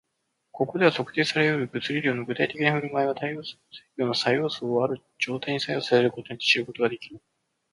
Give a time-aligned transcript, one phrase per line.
[0.51, 7.21] ここでは、測定され得る物理量の具体的な振る舞いは、対応する物理量の作用素をある状態に作用させることによって知ることができる